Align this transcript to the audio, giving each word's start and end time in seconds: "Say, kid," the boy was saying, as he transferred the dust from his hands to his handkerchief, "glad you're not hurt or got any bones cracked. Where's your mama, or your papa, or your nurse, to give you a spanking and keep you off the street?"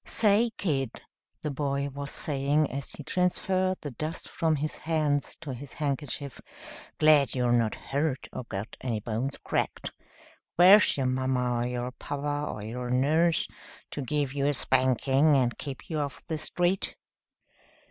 "Say, 0.03 0.49
kid," 0.57 1.03
the 1.43 1.51
boy 1.51 1.89
was 1.89 2.09
saying, 2.09 2.71
as 2.71 2.89
he 2.93 3.03
transferred 3.03 3.77
the 3.81 3.91
dust 3.91 4.27
from 4.27 4.55
his 4.55 4.77
hands 4.77 5.35
to 5.41 5.53
his 5.53 5.73
handkerchief, 5.73 6.41
"glad 6.97 7.35
you're 7.35 7.51
not 7.51 7.75
hurt 7.75 8.27
or 8.33 8.45
got 8.45 8.75
any 8.81 8.99
bones 8.99 9.37
cracked. 9.37 9.91
Where's 10.55 10.97
your 10.97 11.05
mama, 11.05 11.59
or 11.61 11.67
your 11.67 11.91
papa, 11.91 12.51
or 12.51 12.65
your 12.65 12.89
nurse, 12.89 13.47
to 13.91 14.01
give 14.01 14.33
you 14.33 14.47
a 14.47 14.55
spanking 14.55 15.37
and 15.37 15.55
keep 15.59 15.87
you 15.87 15.99
off 15.99 16.25
the 16.25 16.39
street?" 16.39 16.95